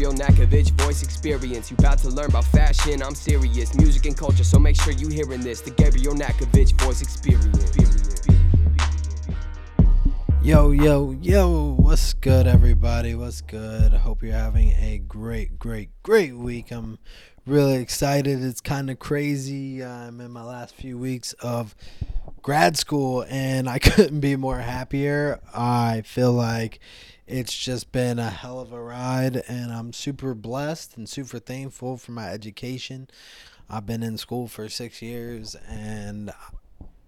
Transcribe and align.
Gabriel 0.00 0.18
Nakovich, 0.18 0.70
voice 0.80 1.02
experience. 1.02 1.70
You 1.70 1.76
about 1.78 1.98
to 1.98 2.08
learn 2.08 2.30
about 2.30 2.46
fashion, 2.46 3.02
I'm 3.02 3.14
serious. 3.14 3.74
Music 3.74 4.06
and 4.06 4.16
culture, 4.16 4.44
so 4.44 4.58
make 4.58 4.80
sure 4.80 4.94
you 4.94 5.08
hearing 5.08 5.42
this. 5.42 5.60
The 5.60 5.72
Gabriel 5.72 6.14
Nakovich 6.14 6.72
voice 6.80 7.02
experience. 7.02 7.76
Yo, 10.42 10.70
yo, 10.70 11.10
yo, 11.20 11.74
what's 11.76 12.14
good, 12.14 12.46
everybody? 12.46 13.14
What's 13.14 13.42
good? 13.42 13.92
Hope 13.92 14.22
you're 14.22 14.32
having 14.32 14.70
a 14.70 15.02
great, 15.06 15.58
great, 15.58 15.90
great 16.02 16.34
week. 16.34 16.70
I'm 16.70 16.98
really 17.44 17.74
excited. 17.74 18.42
It's 18.42 18.62
kind 18.62 18.88
of 18.88 18.98
crazy. 18.98 19.84
I'm 19.84 20.18
in 20.22 20.30
my 20.30 20.44
last 20.44 20.74
few 20.76 20.96
weeks 20.96 21.34
of 21.42 21.74
grad 22.40 22.78
school, 22.78 23.26
and 23.28 23.68
I 23.68 23.78
couldn't 23.80 24.20
be 24.20 24.36
more 24.36 24.60
happier. 24.60 25.40
I 25.54 26.00
feel 26.06 26.32
like 26.32 26.80
it's 27.30 27.56
just 27.56 27.92
been 27.92 28.18
a 28.18 28.30
hell 28.30 28.58
of 28.58 28.72
a 28.72 28.82
ride, 28.82 29.36
and 29.48 29.72
I'm 29.72 29.92
super 29.92 30.34
blessed 30.34 30.96
and 30.96 31.08
super 31.08 31.38
thankful 31.38 31.96
for 31.96 32.10
my 32.12 32.28
education. 32.28 33.08
I've 33.68 33.86
been 33.86 34.02
in 34.02 34.18
school 34.18 34.48
for 34.48 34.68
six 34.68 35.00
years, 35.00 35.54
and 35.68 36.32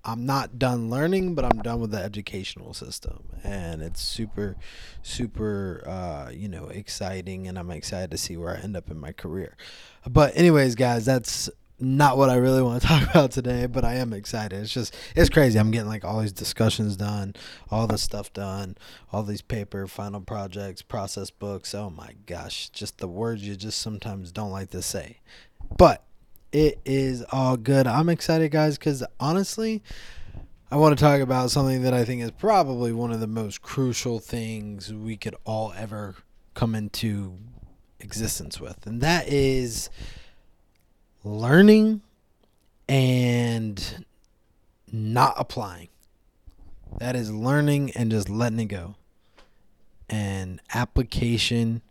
I'm 0.05 0.25
not 0.25 0.61
done 0.61 0.91
learning, 0.91 1.35
but 1.35 1.45
I'm 1.45 1.61
done 1.63 1.81
with 1.81 1.91
the 1.91 1.99
educational 1.99 2.73
system, 2.73 3.25
and 3.43 3.83
it's 3.83 4.01
super, 4.01 4.57
super, 5.03 5.83
uh, 5.87 6.31
you 6.33 6.49
know, 6.49 6.69
exciting, 6.69 7.49
and 7.49 7.59
I'm 7.59 7.71
excited 7.73 8.13
to 8.13 8.19
see 8.19 8.37
where 8.37 8.57
I 8.57 8.61
end 8.61 8.77
up 8.77 8.91
in 8.91 8.99
my 8.99 9.11
career. 9.13 9.57
But 10.09 10.37
anyways, 10.37 10.77
guys, 10.77 11.05
that's 11.05 11.51
not 11.83 12.17
what 12.17 12.31
I 12.31 12.37
really 12.37 12.63
want 12.63 12.81
to 12.81 12.89
talk 12.89 13.11
about 13.11 13.33
today, 13.33 13.67
but 13.67 13.85
I 13.85 13.95
am 13.95 14.13
excited. 14.13 14.61
It's 14.61 14.73
just 14.73 14.95
it's 15.17 15.29
crazy. 15.29 15.59
I'm 15.59 15.71
getting 15.71 15.89
like 15.89 16.05
all 16.05 16.21
these 16.21 16.33
discussions 16.33 16.97
done, 16.97 17.35
all 17.71 17.87
this 17.87 18.03
stuff 18.03 18.33
done, 18.33 18.77
all 19.13 19.23
these 19.23 19.43
paper, 19.43 19.87
final 19.87 20.21
projects, 20.21 20.81
process 20.81 21.31
books. 21.31 21.75
Oh 21.75 21.91
my 21.91 22.15
gosh, 22.27 22.69
just 22.71 22.99
the 22.99 23.09
words 23.09 23.47
you 23.47 23.57
just 23.57 23.81
sometimes 23.81 24.33
don't 24.33 24.53
like 24.53 24.71
to 24.71 24.83
say. 24.83 25.21
But 25.77 26.05
it 26.53 26.79
is 26.85 27.25
all 27.33 27.57
good. 27.57 27.87
I'm 27.87 28.09
excited, 28.09 28.51
guys, 28.51 28.79
because 28.79 29.03
honestly, 29.19 29.83
I 30.71 30.77
want 30.77 30.97
to 30.97 31.03
talk 31.03 31.21
about 31.21 31.51
something 31.51 31.83
that 31.83 31.95
I 31.95 32.05
think 32.05 32.23
is 32.23 32.31
probably 32.31 32.93
one 32.93 33.11
of 33.11 33.21
the 33.21 33.27
most 33.27 33.61
crucial 33.61 34.21
things 34.21 34.93
we 34.93 35.17
could 35.17 35.35
all 35.45 35.73
ever 35.77 36.17
come 36.55 36.75
into 36.75 37.39
existence 38.01 38.61
with, 38.61 38.87
and 38.87 39.01
that 39.01 39.29
is 39.29 39.91
learning 41.25 42.03
and 42.89 44.05
not 44.91 45.35
applying. 45.37 45.89
That 46.99 47.17
is 47.17 47.33
learning 47.33 47.93
and 47.93 48.11
just 48.11 48.29
letting 48.29 48.61
it 48.61 48.67
go. 48.67 48.97
And 50.09 50.61
application 50.75 51.83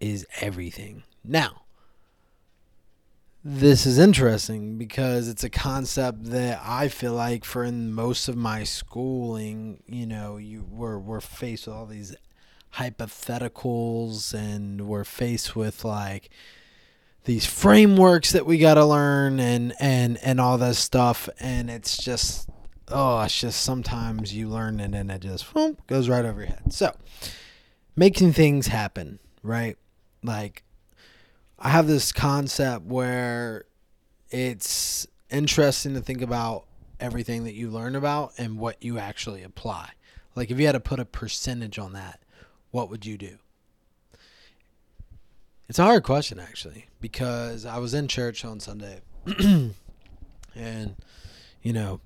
is 0.00 0.26
everything. 0.40 1.02
Now, 1.22 1.62
this 3.44 3.86
is 3.86 3.98
interesting 3.98 4.78
because 4.78 5.28
it's 5.28 5.44
a 5.44 5.50
concept 5.50 6.24
that 6.24 6.60
I 6.64 6.88
feel 6.88 7.14
like 7.14 7.44
for 7.44 7.64
in 7.64 7.92
most 7.92 8.28
of 8.28 8.36
my 8.36 8.64
schooling, 8.64 9.82
you 9.86 10.06
know, 10.06 10.36
you 10.36 10.66
were 10.70 10.98
we're 10.98 11.20
faced 11.20 11.66
with 11.66 11.76
all 11.76 11.86
these 11.86 12.14
hypotheticals 12.74 14.32
and 14.34 14.86
we're 14.86 15.04
faced 15.04 15.56
with 15.56 15.84
like 15.84 16.30
these 17.24 17.46
frameworks 17.46 18.32
that 18.32 18.46
we 18.46 18.58
got 18.58 18.74
to 18.74 18.84
learn 18.84 19.38
and 19.40 19.74
and 19.78 20.18
and 20.22 20.40
all 20.40 20.58
this 20.58 20.78
stuff 20.78 21.28
and 21.38 21.70
it's 21.70 21.96
just 21.96 22.48
oh 22.88 23.20
it's 23.20 23.38
just 23.38 23.60
sometimes 23.62 24.34
you 24.34 24.48
learn 24.48 24.80
and 24.80 24.94
then 24.94 25.10
it 25.10 25.20
just 25.20 25.54
whoop, 25.54 25.86
goes 25.86 26.08
right 26.08 26.24
over 26.24 26.40
your 26.40 26.48
head 26.48 26.72
so 26.72 26.94
making 27.94 28.32
things 28.32 28.68
happen 28.68 29.18
right 29.42 29.76
like 30.22 30.64
I 31.62 31.68
have 31.68 31.86
this 31.86 32.10
concept 32.10 32.86
where 32.86 33.66
it's 34.30 35.06
interesting 35.30 35.92
to 35.92 36.00
think 36.00 36.22
about 36.22 36.64
everything 36.98 37.44
that 37.44 37.52
you 37.52 37.68
learn 37.68 37.94
about 37.94 38.32
and 38.38 38.58
what 38.58 38.82
you 38.82 38.98
actually 38.98 39.42
apply. 39.42 39.90
Like 40.34 40.50
if 40.50 40.58
you 40.58 40.64
had 40.64 40.72
to 40.72 40.80
put 40.80 41.00
a 41.00 41.04
percentage 41.04 41.78
on 41.78 41.92
that, 41.92 42.20
what 42.70 42.88
would 42.88 43.04
you 43.04 43.18
do? 43.18 43.36
It's 45.70 45.78
a 45.78 45.84
hard 45.84 46.02
question 46.02 46.40
actually 46.40 46.86
because 47.00 47.64
I 47.64 47.78
was 47.78 47.94
in 47.94 48.08
church 48.08 48.44
on 48.44 48.58
Sunday 48.58 49.02
and 50.56 50.96
you 51.62 51.72
know 51.72 52.00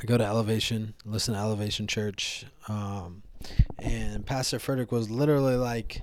I 0.00 0.06
go 0.06 0.16
to 0.16 0.24
Elevation, 0.24 0.94
listen 1.04 1.34
to 1.34 1.40
Elevation 1.40 1.86
Church, 1.86 2.46
um, 2.66 3.24
and 3.78 4.24
Pastor 4.24 4.58
Furtick 4.58 4.90
was 4.90 5.10
literally 5.10 5.56
like, 5.56 6.00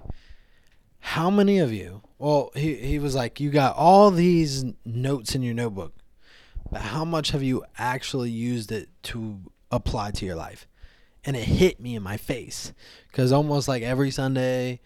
"How 0.99 1.31
many 1.31 1.57
of 1.57 1.73
you 1.73 2.03
well, 2.19 2.51
he 2.53 2.75
he 2.75 2.99
was 2.99 3.15
like, 3.15 3.39
you 3.39 3.49
got 3.49 3.75
all 3.75 4.11
these 4.11 4.63
notes 4.85 5.33
in 5.33 5.41
your 5.41 5.55
notebook, 5.55 5.95
but 6.69 6.81
how 6.81 7.03
much 7.03 7.31
have 7.31 7.41
you 7.41 7.65
actually 7.79 8.29
used 8.29 8.71
it 8.71 8.89
to 9.03 9.39
apply 9.71 10.11
to 10.11 10.25
your 10.27 10.35
life? 10.35 10.67
And 11.23 11.35
it 11.35 11.45
hit 11.45 11.79
me 11.79 11.95
in 11.95 12.03
my 12.03 12.17
face 12.17 12.73
because 13.07 13.31
almost 13.31 13.67
like 13.67 13.81
every 13.81 14.11
Sunday 14.11 14.81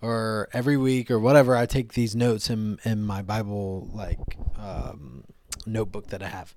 or 0.00 0.48
every 0.52 0.76
week 0.76 1.10
or 1.10 1.18
whatever, 1.18 1.56
I 1.56 1.66
take 1.66 1.92
these 1.94 2.14
notes 2.14 2.50
in 2.50 2.78
in 2.84 3.02
my 3.02 3.22
Bible 3.22 3.88
like 3.92 4.18
um, 4.56 5.24
notebook 5.66 6.08
that 6.08 6.22
I 6.22 6.28
have. 6.28 6.54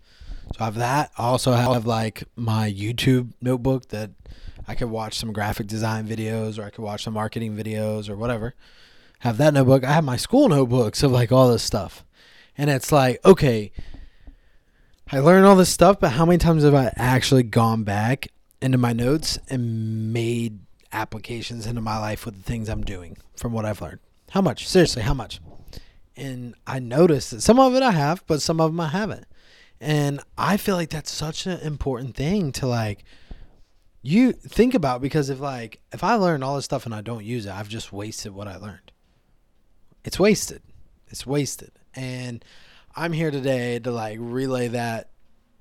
So 0.56 0.62
I 0.62 0.66
have 0.66 0.75
that. 0.75 1.12
I 1.18 1.24
also 1.24 1.53
have 1.53 1.85
like 1.85 2.24
my 2.35 2.72
YouTube 2.72 3.34
notebook 3.41 3.90
that 3.90 4.12
I 4.68 4.75
could 4.75 4.90
watch 4.90 5.18
some 5.18 5.34
graphic 5.34 5.68
design 5.68 6.07
videos 6.07 6.59
or 6.59 6.63
I 6.63 6.69
could 6.69 6.84
watch 6.84 7.03
some 7.03 7.13
marketing 7.13 7.56
videos 7.56 8.09
or 8.09 8.16
whatever 8.16 8.56
have 9.22 9.38
that 9.38 9.53
notebook. 9.53 9.84
I 9.84 9.91
have 9.91 10.03
my 10.03 10.18
school 10.18 10.50
notebooks 10.50 11.03
of 11.03 11.12
like 11.12 11.31
all 11.31 11.51
this 11.51 11.62
stuff. 11.62 12.03
And 12.57 12.72
it's 12.72 12.91
like, 12.91 13.24
okay, 13.24 13.72
I 15.12 15.19
learned 15.19 15.46
all 15.46 15.56
this 15.56 15.69
stuff, 15.69 16.00
but 16.00 16.13
how 16.13 16.25
many 16.25 16.40
times 16.40 16.63
have 16.63 16.74
I 16.74 16.91
actually 16.96 17.44
gone 17.44 17.84
back 17.84 18.30
into 18.62 18.80
my 18.80 18.94
notes 18.94 19.38
and 19.47 20.12
made 20.12 20.59
applications 20.94 21.66
into 21.66 21.81
my 21.81 21.97
life 21.97 22.25
with 22.25 22.35
the 22.35 22.44
things 22.44 22.69
I'm 22.69 22.84
doing 22.84 23.18
from 23.35 23.53
what 23.53 23.66
I've 23.66 23.81
learned? 23.81 24.00
How 24.31 24.41
much? 24.41 24.68
Seriously, 24.68 25.02
how 25.02 25.13
much? 25.13 25.40
And 26.16 26.56
I 26.68 26.79
noticed 26.79 27.31
that 27.31 27.41
some 27.41 27.59
of 27.59 27.74
it 27.75 27.84
I 27.84 27.91
have, 27.91 28.24
but 28.28 28.41
some 28.41 28.62
of 28.62 28.72
them 28.72 28.79
I 28.79 28.90
haven't. 28.90 29.25
And 29.80 30.22
I 30.38 30.57
feel 30.57 30.75
like 30.75 30.90
that's 30.90 31.12
such 31.12 31.47
an 31.47 31.59
important 31.62 32.16
thing 32.16 32.51
to 32.53 32.68
like 32.68 33.03
you 34.03 34.31
think 34.31 34.74
about 34.74 35.01
because 35.01 35.30
if 35.30 35.40
like 35.40 35.80
if 35.91 36.03
I 36.03 36.16
learn 36.16 36.44
all 36.44 36.56
this 36.56 36.66
stuff 36.66 36.85
and 36.85 36.94
I 36.94 37.01
don't 37.01 37.25
use 37.25 37.46
it, 37.46 37.51
I've 37.51 37.69
just 37.69 37.91
wasted 37.91 38.34
what 38.34 38.47
I 38.47 38.57
learned 38.57 38.91
it's 40.03 40.19
wasted. 40.19 40.62
It's 41.07 41.25
wasted. 41.25 41.72
And 41.96 42.44
I'm 42.96 43.13
here 43.13 43.31
today 43.31 43.80
to 43.80 43.91
like 43.91 44.18
relay 44.19 44.69
that 44.69 45.09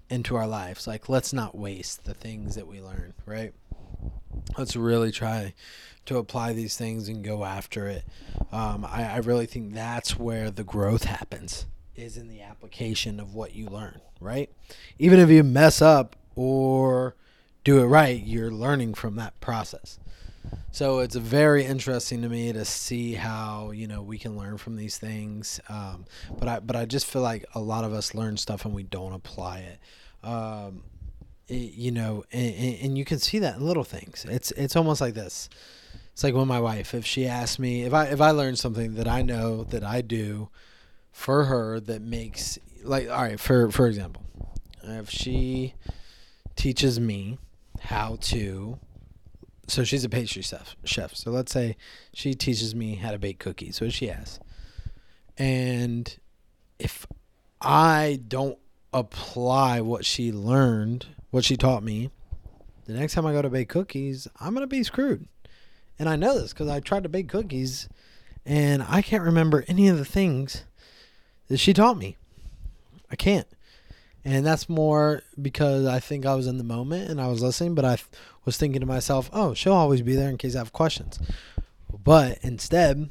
into 0.08 0.36
our 0.36 0.46
lives. 0.46 0.86
Like, 0.86 1.08
let's 1.08 1.32
not 1.32 1.56
waste 1.56 2.04
the 2.04 2.14
things 2.14 2.54
that 2.54 2.66
we 2.66 2.80
learn, 2.80 3.14
right? 3.26 3.52
Let's 4.60 4.76
really 4.76 5.10
try 5.10 5.54
to 6.04 6.18
apply 6.18 6.52
these 6.52 6.76
things 6.76 7.08
and 7.08 7.24
go 7.24 7.46
after 7.46 7.86
it. 7.86 8.04
Um, 8.52 8.84
I, 8.84 9.04
I 9.04 9.16
really 9.20 9.46
think 9.46 9.72
that's 9.72 10.18
where 10.18 10.50
the 10.50 10.64
growth 10.64 11.04
happens 11.04 11.64
is 11.96 12.18
in 12.18 12.28
the 12.28 12.42
application 12.42 13.18
of 13.20 13.34
what 13.34 13.54
you 13.54 13.68
learn, 13.68 14.02
right? 14.20 14.50
Even 14.98 15.18
if 15.18 15.30
you 15.30 15.42
mess 15.42 15.80
up 15.80 16.14
or 16.36 17.16
do 17.64 17.78
it 17.78 17.86
right, 17.86 18.22
you're 18.22 18.50
learning 18.50 18.92
from 18.92 19.16
that 19.16 19.40
process. 19.40 19.98
So 20.72 20.98
it's 20.98 21.16
very 21.16 21.64
interesting 21.64 22.20
to 22.20 22.28
me 22.28 22.52
to 22.52 22.66
see 22.66 23.14
how 23.14 23.70
you 23.70 23.86
know 23.86 24.02
we 24.02 24.18
can 24.18 24.36
learn 24.36 24.58
from 24.58 24.76
these 24.76 24.98
things. 24.98 25.58
Um, 25.70 26.04
but 26.38 26.48
I 26.48 26.60
but 26.60 26.76
I 26.76 26.84
just 26.84 27.06
feel 27.06 27.22
like 27.22 27.46
a 27.54 27.60
lot 27.60 27.84
of 27.84 27.94
us 27.94 28.14
learn 28.14 28.36
stuff 28.36 28.66
and 28.66 28.74
we 28.74 28.82
don't 28.82 29.14
apply 29.14 29.60
it. 29.60 29.78
Um, 30.22 30.82
you 31.50 31.90
know, 31.90 32.24
and, 32.32 32.54
and 32.82 32.98
you 32.98 33.04
can 33.04 33.18
see 33.18 33.38
that 33.40 33.56
in 33.56 33.66
little 33.66 33.84
things. 33.84 34.24
It's 34.28 34.50
it's 34.52 34.76
almost 34.76 35.00
like 35.00 35.14
this. 35.14 35.48
It's 36.12 36.24
like 36.24 36.34
when 36.34 36.48
my 36.48 36.60
wife, 36.60 36.94
if 36.94 37.06
she 37.06 37.26
asks 37.26 37.58
me 37.58 37.82
if 37.82 37.92
I 37.92 38.06
if 38.06 38.20
I 38.20 38.30
learn 38.30 38.56
something 38.56 38.94
that 38.94 39.08
I 39.08 39.22
know 39.22 39.64
that 39.64 39.84
I 39.84 40.00
do 40.00 40.48
for 41.12 41.44
her 41.44 41.80
that 41.80 42.02
makes 42.02 42.58
like 42.82 43.08
all 43.08 43.22
right 43.22 43.40
for 43.40 43.70
for 43.70 43.86
example, 43.86 44.22
if 44.82 45.10
she 45.10 45.74
teaches 46.56 47.00
me 47.00 47.38
how 47.80 48.18
to 48.20 48.78
so 49.70 49.84
she's 49.84 50.04
a 50.04 50.08
pastry 50.08 50.42
chef. 50.42 50.76
Chef. 50.84 51.14
So 51.14 51.30
let's 51.30 51.52
say 51.52 51.76
she 52.12 52.34
teaches 52.34 52.74
me 52.74 52.96
how 52.96 53.12
to 53.12 53.18
bake 53.18 53.38
cookies. 53.38 53.80
What 53.80 53.92
she 53.92 54.10
asks, 54.10 54.40
and 55.38 56.18
if 56.78 57.06
I 57.60 58.20
don't 58.26 58.58
apply 58.92 59.80
what 59.80 60.04
she 60.04 60.32
learned, 60.32 61.06
what 61.30 61.44
she 61.44 61.56
taught 61.56 61.82
me, 61.82 62.10
the 62.86 62.92
next 62.92 63.14
time 63.14 63.26
I 63.26 63.32
go 63.32 63.42
to 63.42 63.50
bake 63.50 63.68
cookies, 63.68 64.28
I'm 64.38 64.54
gonna 64.54 64.66
be 64.66 64.82
screwed. 64.82 65.26
And 65.98 66.08
I 66.08 66.16
know 66.16 66.38
this 66.38 66.52
because 66.52 66.68
I 66.68 66.80
tried 66.80 67.02
to 67.02 67.08
bake 67.08 67.28
cookies, 67.28 67.88
and 68.46 68.82
I 68.82 69.02
can't 69.02 69.22
remember 69.22 69.64
any 69.68 69.88
of 69.88 69.98
the 69.98 70.04
things 70.04 70.64
that 71.48 71.58
she 71.58 71.72
taught 71.72 71.98
me. 71.98 72.16
I 73.10 73.16
can't 73.16 73.46
and 74.24 74.44
that's 74.44 74.68
more 74.68 75.22
because 75.40 75.86
I 75.86 75.98
think 76.00 76.26
I 76.26 76.34
was 76.34 76.46
in 76.46 76.58
the 76.58 76.64
moment 76.64 77.10
and 77.10 77.20
I 77.20 77.28
was 77.28 77.42
listening, 77.42 77.74
but 77.74 77.84
I 77.84 77.98
was 78.44 78.56
thinking 78.56 78.80
to 78.80 78.86
myself, 78.86 79.30
"Oh, 79.32 79.54
she'll 79.54 79.72
always 79.72 80.02
be 80.02 80.14
there 80.14 80.28
in 80.28 80.36
case 80.36 80.54
I 80.54 80.58
have 80.58 80.72
questions." 80.72 81.18
But 82.04 82.38
instead, 82.42 83.10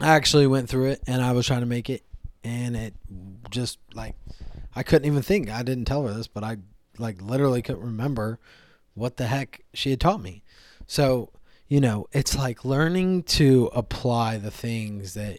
I 0.00 0.08
actually 0.08 0.46
went 0.46 0.68
through 0.68 0.90
it 0.90 1.02
and 1.06 1.22
I 1.22 1.32
was 1.32 1.46
trying 1.46 1.60
to 1.60 1.66
make 1.66 1.90
it 1.90 2.02
and 2.42 2.76
it 2.76 2.94
just 3.50 3.78
like 3.94 4.16
I 4.74 4.82
couldn't 4.82 5.06
even 5.06 5.22
think. 5.22 5.50
I 5.50 5.62
didn't 5.62 5.84
tell 5.84 6.06
her 6.06 6.14
this, 6.14 6.28
but 6.28 6.44
I 6.44 6.58
like 6.98 7.20
literally 7.20 7.62
couldn't 7.62 7.82
remember 7.82 8.38
what 8.94 9.16
the 9.16 9.26
heck 9.26 9.62
she 9.74 9.90
had 9.90 10.00
taught 10.00 10.20
me. 10.20 10.42
So, 10.86 11.30
you 11.68 11.80
know, 11.80 12.06
it's 12.12 12.36
like 12.36 12.64
learning 12.64 13.22
to 13.24 13.70
apply 13.74 14.38
the 14.38 14.50
things 14.50 15.14
that 15.14 15.38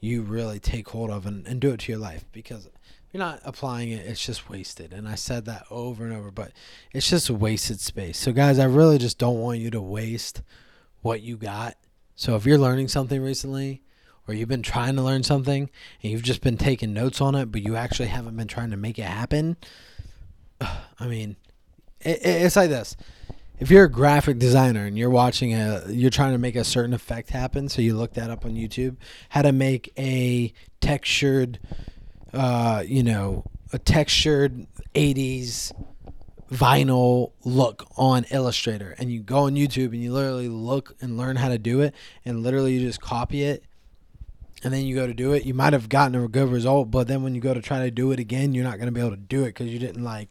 you 0.00 0.22
really 0.22 0.60
take 0.60 0.88
hold 0.90 1.10
of 1.10 1.26
and, 1.26 1.46
and 1.46 1.60
do 1.60 1.70
it 1.70 1.80
to 1.80 1.92
your 1.92 2.00
life 2.00 2.24
because 2.30 2.68
you're 3.12 3.22
not 3.22 3.40
applying 3.44 3.90
it, 3.90 4.06
it's 4.06 4.24
just 4.24 4.48
wasted. 4.48 4.92
And 4.92 5.08
I 5.08 5.14
said 5.14 5.44
that 5.46 5.64
over 5.70 6.04
and 6.04 6.12
over, 6.12 6.30
but 6.30 6.52
it's 6.92 7.08
just 7.08 7.30
wasted 7.30 7.80
space. 7.80 8.18
So, 8.18 8.32
guys, 8.32 8.58
I 8.58 8.64
really 8.64 8.98
just 8.98 9.18
don't 9.18 9.40
want 9.40 9.60
you 9.60 9.70
to 9.70 9.80
waste 9.80 10.42
what 11.00 11.22
you 11.22 11.36
got. 11.36 11.76
So, 12.16 12.36
if 12.36 12.44
you're 12.44 12.58
learning 12.58 12.88
something 12.88 13.22
recently, 13.22 13.82
or 14.26 14.34
you've 14.34 14.48
been 14.48 14.62
trying 14.62 14.96
to 14.96 15.02
learn 15.02 15.22
something 15.22 15.70
and 16.02 16.12
you've 16.12 16.22
just 16.22 16.40
been 16.40 16.56
taking 16.56 16.92
notes 16.92 17.20
on 17.20 17.34
it, 17.34 17.52
but 17.52 17.62
you 17.62 17.76
actually 17.76 18.08
haven't 18.08 18.36
been 18.36 18.48
trying 18.48 18.70
to 18.70 18.76
make 18.76 18.98
it 18.98 19.02
happen. 19.02 19.56
I 21.00 21.06
mean, 21.06 21.36
it, 22.00 22.20
it's 22.22 22.56
like 22.56 22.70
this. 22.70 22.96
If 23.58 23.70
you're 23.70 23.84
a 23.84 23.90
graphic 23.90 24.38
designer 24.38 24.84
and 24.84 24.98
you're 24.98 25.10
watching 25.10 25.54
a, 25.54 25.84
you're 25.88 26.10
trying 26.10 26.32
to 26.32 26.38
make 26.38 26.56
a 26.56 26.64
certain 26.64 26.92
effect 26.92 27.30
happen, 27.30 27.68
so 27.68 27.82
you 27.82 27.96
look 27.96 28.14
that 28.14 28.30
up 28.30 28.44
on 28.44 28.54
YouTube, 28.54 28.96
how 29.28 29.42
to 29.42 29.52
make 29.52 29.92
a 29.96 30.52
textured, 30.80 31.60
uh, 32.32 32.82
you 32.84 33.02
know, 33.02 33.44
a 33.72 33.78
textured 33.78 34.66
80s 34.94 35.72
vinyl 36.50 37.32
look 37.44 37.86
on 37.96 38.24
Illustrator, 38.30 38.94
and 38.98 39.10
you 39.10 39.20
go 39.20 39.44
on 39.44 39.54
YouTube 39.54 39.92
and 39.92 40.02
you 40.02 40.12
literally 40.12 40.48
look 40.48 40.96
and 41.00 41.16
learn 41.16 41.36
how 41.36 41.48
to 41.48 41.58
do 41.58 41.80
it, 41.80 41.94
and 42.24 42.42
literally 42.42 42.74
you 42.74 42.80
just 42.80 43.00
copy 43.00 43.44
it 43.44 43.64
and 44.64 44.72
then 44.72 44.84
you 44.84 44.94
go 44.94 45.06
to 45.06 45.14
do 45.14 45.32
it, 45.32 45.44
you 45.44 45.54
might 45.54 45.74
have 45.74 45.88
gotten 45.88 46.14
a 46.14 46.26
good 46.26 46.48
result, 46.48 46.90
but 46.90 47.06
then 47.06 47.22
when 47.22 47.34
you 47.34 47.40
go 47.40 47.54
to 47.54 47.60
try 47.60 47.80
to 47.80 47.90
do 47.90 48.10
it 48.12 48.18
again, 48.18 48.54
you're 48.54 48.64
not 48.64 48.78
going 48.78 48.86
to 48.86 48.92
be 48.92 49.00
able 49.00 49.10
to 49.10 49.16
do 49.16 49.42
it 49.42 49.48
because 49.48 49.68
you 49.68 49.78
didn't 49.78 50.02
like 50.02 50.30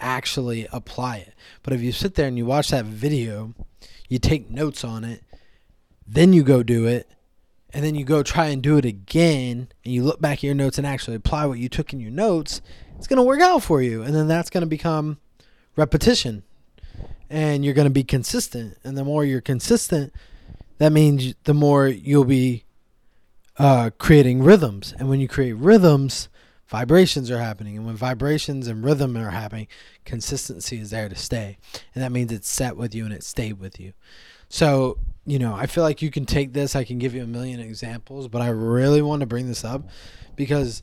actually 0.00 0.66
apply 0.72 1.18
it. 1.18 1.34
But 1.62 1.74
if 1.74 1.82
you 1.82 1.92
sit 1.92 2.14
there 2.14 2.26
and 2.26 2.38
you 2.38 2.46
watch 2.46 2.70
that 2.70 2.86
video, 2.86 3.54
you 4.08 4.18
take 4.18 4.50
notes 4.50 4.82
on 4.82 5.04
it, 5.04 5.22
then 6.06 6.32
you 6.32 6.42
go 6.42 6.62
do 6.62 6.86
it, 6.86 7.08
and 7.74 7.84
then 7.84 7.94
you 7.94 8.04
go 8.04 8.22
try 8.22 8.46
and 8.46 8.62
do 8.62 8.78
it 8.78 8.84
again, 8.84 9.68
and 9.84 9.92
you 9.92 10.02
look 10.02 10.20
back 10.20 10.38
at 10.38 10.42
your 10.44 10.54
notes 10.54 10.78
and 10.78 10.86
actually 10.86 11.16
apply 11.16 11.46
what 11.46 11.58
you 11.58 11.68
took 11.68 11.92
in 11.92 12.00
your 12.00 12.10
notes, 12.10 12.62
it's 12.96 13.06
going 13.06 13.18
to 13.18 13.22
work 13.22 13.40
out 13.40 13.62
for 13.62 13.82
you. 13.82 14.02
And 14.02 14.14
then 14.14 14.28
that's 14.28 14.48
going 14.50 14.62
to 14.62 14.66
become 14.66 15.18
repetition. 15.76 16.42
And 17.28 17.64
you're 17.64 17.74
going 17.74 17.86
to 17.86 17.90
be 17.90 18.04
consistent. 18.04 18.78
And 18.84 18.96
the 18.96 19.04
more 19.04 19.24
you're 19.24 19.40
consistent, 19.40 20.12
that 20.78 20.92
means 20.92 21.34
the 21.44 21.54
more 21.54 21.88
you'll 21.88 22.24
be 22.24 22.64
uh, 23.58 23.90
creating 23.98 24.42
rhythms. 24.42 24.94
And 24.98 25.08
when 25.08 25.20
you 25.20 25.28
create 25.28 25.54
rhythms, 25.54 26.28
vibrations 26.66 27.30
are 27.30 27.38
happening. 27.38 27.76
And 27.76 27.86
when 27.86 27.96
vibrations 27.96 28.66
and 28.66 28.84
rhythm 28.84 29.16
are 29.16 29.30
happening, 29.30 29.68
consistency 30.04 30.80
is 30.80 30.90
there 30.90 31.08
to 31.08 31.14
stay. 31.14 31.58
And 31.94 32.02
that 32.02 32.12
means 32.12 32.32
it's 32.32 32.48
set 32.48 32.76
with 32.76 32.94
you 32.94 33.04
and 33.04 33.14
it 33.14 33.22
stayed 33.22 33.58
with 33.58 33.80
you. 33.80 33.92
So, 34.48 34.98
you 35.24 35.38
know, 35.38 35.54
I 35.54 35.66
feel 35.66 35.82
like 35.82 36.02
you 36.02 36.10
can 36.10 36.26
take 36.26 36.52
this. 36.52 36.76
I 36.76 36.84
can 36.84 36.98
give 36.98 37.14
you 37.14 37.22
a 37.22 37.26
million 37.26 37.60
examples, 37.60 38.28
but 38.28 38.42
I 38.42 38.48
really 38.48 39.02
want 39.02 39.20
to 39.20 39.26
bring 39.26 39.48
this 39.48 39.64
up 39.64 39.82
because 40.36 40.82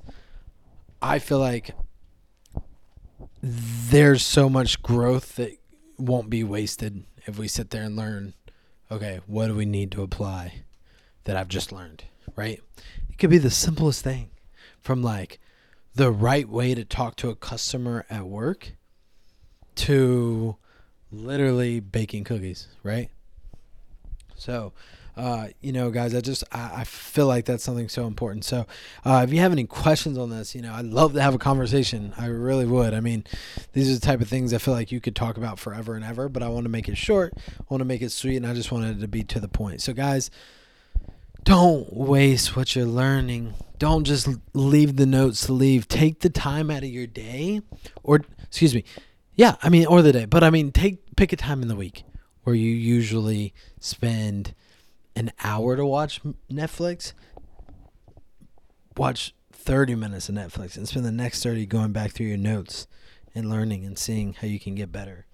I 1.01 1.19
feel 1.19 1.39
like 1.39 1.71
there's 3.41 4.25
so 4.25 4.49
much 4.49 4.81
growth 4.81 5.35
that 5.35 5.51
won't 5.97 6.29
be 6.29 6.43
wasted 6.43 7.03
if 7.25 7.37
we 7.37 7.47
sit 7.47 7.69
there 7.69 7.83
and 7.83 7.95
learn 7.95 8.33
okay, 8.91 9.21
what 9.25 9.47
do 9.47 9.55
we 9.55 9.65
need 9.65 9.91
to 9.91 10.03
apply 10.03 10.61
that 11.23 11.35
I've 11.35 11.47
just 11.47 11.71
learned? 11.71 12.03
Right? 12.35 12.61
It 13.09 13.17
could 13.17 13.29
be 13.29 13.37
the 13.37 13.51
simplest 13.51 14.03
thing 14.03 14.29
from 14.79 15.01
like 15.01 15.39
the 15.95 16.11
right 16.11 16.47
way 16.47 16.73
to 16.75 16.83
talk 16.83 17.15
to 17.17 17.29
a 17.29 17.35
customer 17.35 18.05
at 18.09 18.25
work 18.25 18.73
to 19.75 20.57
literally 21.11 21.79
baking 21.79 22.23
cookies, 22.23 22.67
right? 22.83 23.09
So, 24.35 24.73
uh, 25.15 25.49
you 25.61 25.71
know, 25.71 25.91
guys, 25.91 26.15
I 26.15 26.21
just 26.21 26.43
I, 26.51 26.81
I, 26.81 26.83
feel 26.85 27.27
like 27.27 27.45
that's 27.45 27.63
something 27.63 27.87
so 27.87 28.07
important. 28.07 28.45
So, 28.45 28.65
uh, 29.05 29.23
if 29.23 29.31
you 29.31 29.39
have 29.39 29.51
any 29.51 29.65
questions 29.65 30.17
on 30.17 30.31
this, 30.31 30.55
you 30.55 30.61
know, 30.61 30.73
I'd 30.73 30.85
love 30.85 31.13
to 31.13 31.21
have 31.21 31.35
a 31.35 31.37
conversation. 31.37 32.13
I 32.17 32.25
really 32.25 32.65
would. 32.65 32.95
I 32.95 32.99
mean, 32.99 33.23
these 33.73 33.91
are 33.91 33.93
the 33.93 34.05
type 34.05 34.21
of 34.21 34.27
things 34.27 34.53
I 34.53 34.57
feel 34.57 34.73
like 34.73 34.91
you 34.91 34.99
could 34.99 35.15
talk 35.15 35.37
about 35.37 35.59
forever 35.59 35.93
and 35.95 36.03
ever. 36.03 36.29
But 36.29 36.41
I 36.41 36.47
want 36.47 36.65
to 36.65 36.69
make 36.69 36.89
it 36.89 36.97
short. 36.97 37.33
I 37.37 37.63
want 37.69 37.81
to 37.81 37.85
make 37.85 38.01
it 38.01 38.11
sweet, 38.11 38.37
and 38.37 38.47
I 38.47 38.55
just 38.55 38.71
wanted 38.71 39.01
to 39.01 39.07
be 39.07 39.23
to 39.23 39.39
the 39.39 39.47
point. 39.47 39.81
So, 39.81 39.93
guys, 39.93 40.31
don't 41.43 41.91
waste 41.93 42.55
what 42.55 42.75
you're 42.75 42.85
learning. 42.85 43.53
Don't 43.77 44.05
just 44.05 44.29
leave 44.53 44.95
the 44.95 45.05
notes 45.05 45.45
to 45.47 45.53
leave. 45.53 45.87
Take 45.87 46.21
the 46.21 46.29
time 46.29 46.71
out 46.71 46.83
of 46.83 46.89
your 46.89 47.07
day, 47.07 47.61
or 48.01 48.21
excuse 48.43 48.73
me, 48.73 48.83
yeah, 49.35 49.55
I 49.61 49.69
mean, 49.69 49.85
or 49.85 50.01
the 50.01 50.11
day. 50.11 50.25
But 50.25 50.43
I 50.43 50.49
mean, 50.49 50.71
take 50.71 51.15
pick 51.15 51.33
a 51.33 51.35
time 51.35 51.61
in 51.61 51.67
the 51.67 51.75
week 51.75 52.03
where 52.43 52.55
you 52.55 52.71
usually 52.71 53.53
spend 53.79 54.53
an 55.15 55.31
hour 55.43 55.75
to 55.75 55.85
watch 55.85 56.21
Netflix. 56.51 57.13
Watch 58.95 59.33
30 59.51 59.95
minutes 59.95 60.29
of 60.29 60.35
Netflix 60.35 60.77
and 60.77 60.87
spend 60.87 61.05
the 61.05 61.11
next 61.11 61.41
30 61.43 61.65
going 61.65 61.91
back 61.91 62.11
through 62.11 62.27
your 62.27 62.37
notes 62.37 62.87
and 63.33 63.49
learning 63.49 63.85
and 63.85 63.97
seeing 63.97 64.33
how 64.33 64.47
you 64.47 64.59
can 64.59 64.75
get 64.75 64.91
better 64.91 65.25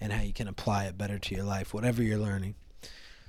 and 0.00 0.12
how 0.12 0.22
you 0.22 0.32
can 0.32 0.48
apply 0.48 0.84
it 0.86 0.98
better 0.98 1.18
to 1.18 1.34
your 1.34 1.44
life, 1.44 1.72
whatever 1.72 2.02
you're 2.02 2.18
learning. 2.18 2.56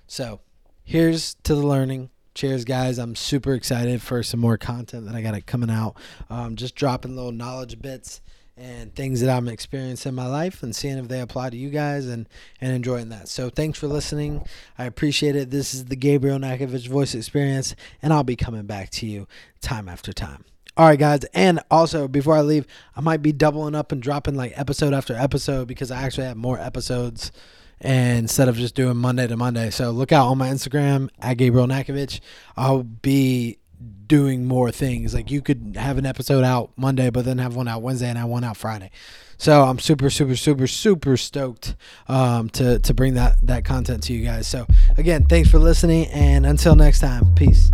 So, 0.07 0.41
here's 0.83 1.35
to 1.43 1.53
the 1.53 1.65
learning 1.67 2.09
cheers 2.37 2.65
guys. 2.65 2.99
I'm 2.99 3.15
super 3.15 3.55
excited 3.55 3.99
for 3.99 4.21
some 4.21 4.39
more 4.39 4.57
content 4.57 5.07
that 5.07 5.15
i 5.15 5.21
got 5.21 5.45
coming 5.47 5.71
out. 5.71 5.97
Um, 6.29 6.55
just 6.55 6.75
dropping 6.75 7.15
little 7.15 7.31
knowledge 7.31 7.81
bits 7.81 8.21
and 8.55 8.93
things 8.95 9.21
that 9.21 9.29
i'm 9.29 9.47
experiencing 9.47 10.09
in 10.09 10.15
my 10.15 10.25
life 10.25 10.63
and 10.63 10.75
seeing 10.75 10.97
if 10.97 11.07
they 11.07 11.21
apply 11.21 11.47
to 11.47 11.57
you 11.57 11.69
guys 11.69 12.07
and 12.07 12.29
and 12.61 12.73
enjoying 12.73 13.09
that. 13.09 13.27
So 13.27 13.49
thanks 13.49 13.79
for 13.79 13.87
listening. 13.87 14.45
I 14.77 14.85
appreciate 14.85 15.35
it. 15.35 15.49
This 15.49 15.73
is 15.73 15.85
the 15.85 15.95
gabriel 15.95 16.37
nakovich 16.37 16.87
voice 16.87 17.15
experience 17.15 17.75
and 18.01 18.13
i'll 18.13 18.23
be 18.23 18.35
coming 18.35 18.67
back 18.67 18.91
to 18.91 19.07
you 19.07 19.27
time 19.59 19.89
after 19.89 20.13
time. 20.13 20.45
All 20.75 20.85
right, 20.85 20.99
guys. 20.99 21.23
And 21.33 21.59
also, 21.71 22.07
before 22.07 22.35
I 22.35 22.41
leave, 22.41 22.67
I 22.95 23.01
might 23.01 23.23
be 23.23 23.31
doubling 23.31 23.73
up 23.73 23.91
and 23.91 23.99
dropping 23.99 24.35
like 24.35 24.53
episode 24.55 24.93
after 24.93 25.15
episode 25.15 25.67
because 25.67 25.89
I 25.89 26.03
actually 26.03 26.27
have 26.27 26.37
more 26.37 26.59
episodes 26.59 27.31
instead 27.79 28.49
of 28.49 28.55
just 28.55 28.75
doing 28.75 28.97
Monday 28.97 29.27
to 29.27 29.37
Monday. 29.37 29.69
So 29.69 29.91
look 29.91 30.11
out 30.11 30.27
on 30.27 30.37
my 30.37 30.49
Instagram 30.49 31.09
at 31.19 31.37
Gabriel 31.37 31.67
Nakovich. 31.67 32.19
I'll 32.55 32.83
be 32.83 33.59
doing 34.07 34.45
more 34.45 34.71
things. 34.71 35.13
Like 35.13 35.29
you 35.29 35.41
could 35.41 35.75
have 35.77 35.97
an 35.97 36.05
episode 36.05 36.43
out 36.43 36.71
Monday, 36.75 37.09
but 37.09 37.25
then 37.25 37.37
have 37.37 37.55
one 37.55 37.67
out 37.67 37.81
Wednesday 37.81 38.09
and 38.09 38.17
have 38.17 38.29
one 38.29 38.43
out 38.43 38.57
Friday. 38.57 38.91
So 39.37 39.63
I'm 39.63 39.77
super, 39.77 40.09
super, 40.09 40.35
super, 40.35 40.65
super 40.65 41.15
stoked 41.15 41.75
um, 42.07 42.49
to 42.51 42.79
to 42.79 42.93
bring 42.93 43.13
that 43.15 43.37
that 43.43 43.65
content 43.65 44.03
to 44.03 44.13
you 44.13 44.25
guys. 44.25 44.47
So 44.47 44.65
again, 44.97 45.25
thanks 45.25 45.49
for 45.49 45.59
listening, 45.59 46.07
and 46.07 46.45
until 46.45 46.75
next 46.75 46.99
time, 46.99 47.35
peace. 47.35 47.69